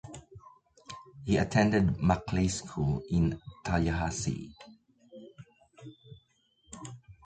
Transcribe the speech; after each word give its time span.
He 1.25 1.37
attended 1.37 2.01
Maclay 2.01 2.47
School 2.47 3.03
in 3.11 3.39
Tallahassee. 3.63 4.51